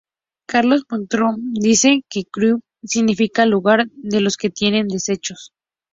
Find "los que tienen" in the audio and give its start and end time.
4.21-4.87